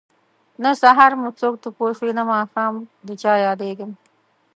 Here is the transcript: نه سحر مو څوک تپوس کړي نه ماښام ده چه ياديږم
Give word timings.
نه 0.63 0.71
سحر 0.81 1.11
مو 1.19 1.29
څوک 1.39 1.53
تپوس 1.63 1.95
کړي 2.01 2.13
نه 2.19 2.23
ماښام 2.33 2.73
ده 3.05 3.13
چه 3.21 3.29
ياديږم 3.47 3.91